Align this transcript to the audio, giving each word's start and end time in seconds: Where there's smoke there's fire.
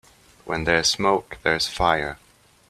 Where 0.45 0.63
there's 0.63 0.87
smoke 0.89 1.37
there's 1.43 1.67
fire. 1.67 2.17